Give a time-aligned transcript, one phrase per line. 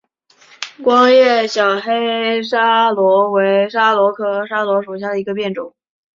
[0.83, 5.75] 光叶小黑桫椤为桫椤科桫椤属下的一个变种。